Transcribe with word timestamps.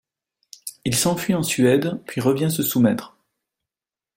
Il 0.83 0.95
s'enfuit 0.95 1.35
en 1.35 1.43
Suède, 1.43 1.99
puis 2.07 2.21
revient 2.21 2.49
se 2.49 2.63
soumettre. 2.63 3.15